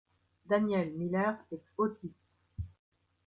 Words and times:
Daniel 0.47 0.89
Miller 0.93 1.33
est 1.51 1.61
autiste. 1.77 2.15